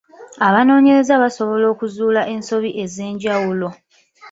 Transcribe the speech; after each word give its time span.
Abanoonyereza 0.47 1.13
baasobola 1.21 1.65
okuzuula 1.73 2.21
ensobi 2.33 2.69
ez’enjawulo. 2.83 3.69